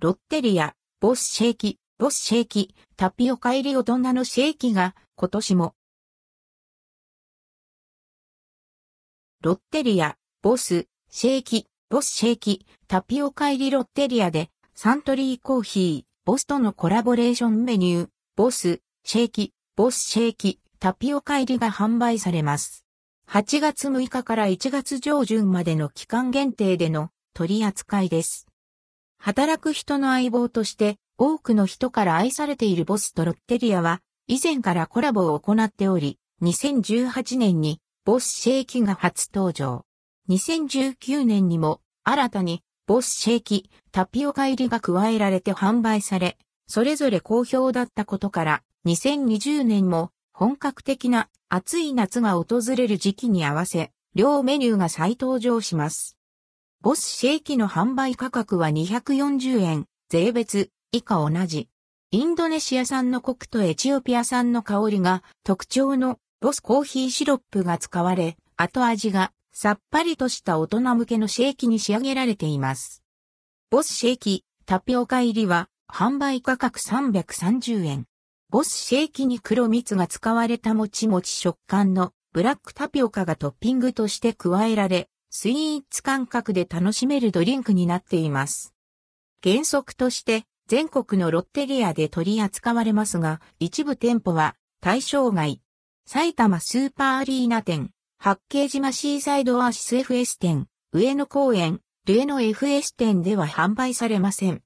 [0.00, 5.74] ロッテリア、ボスシェーキ、ボスシェーキ、タピオカ入り大人のシェーキが今年も。
[9.42, 22.86] ロッテリア、ボス、シェーキ、ボスシェーキ、タピオカ入りロッテリアでサントリーコーヒー、ボスとのコラボレーションメニュー、ボス、シェーキ、ボスシェーキ、タピオカ入りが販売されます。
[23.28, 28.48] 8月6日から1月上旬までの期間限定での取り扱いです。
[29.18, 39.84] 働く人の相棒として多くの人から愛されているボスとロッテリアは以前からコラボを行っており、2018年にボスシェーキが初登場。
[40.28, 56.17] 2019年にも新たにボスシェーキ、タピオカ入りが加えられて販売され、それぞれ好評だったことから、2020年も本格的な暑い夏が訪れる時期に合わせ、両メニューが再登場します。
[56.80, 61.68] ボスシェーキの販売価格は240円、税別、以下同じ。
[62.12, 73.02] インドネシア産のコクとエチオピア産の香りが特徴のボスコーヒーシロップが使われ、後味がさっぱりとした大人向けのシェーキに仕上げられています。
[73.70, 78.04] ボスシェーキ、タピオカ入りは販売価格330円。
[78.50, 88.74] ボスシェーキに黒蜜が使われたもちもち食感のブラックタピオカがトッピングとして加えられ、スイーツ感覚で楽しめるドリンクになっています。
[89.42, 95.60] 原則として全国のロッテリアで取り扱われますが、一部店舗は対象外。
[96.06, 104.56] 埼玉スーパーアリーナ店、八景島シーサイドアーシス FS 店、上野公園、上野 FS 店では販売されません。